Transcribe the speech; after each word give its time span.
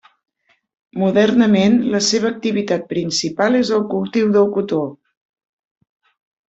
Modernament 1.01 1.75
la 1.97 2.01
seva 2.07 2.31
activitat 2.31 2.89
principal 2.95 3.61
és 3.63 3.73
el 3.79 3.87
cultiu 3.95 4.35
del 4.39 4.53
cotó. 4.59 4.85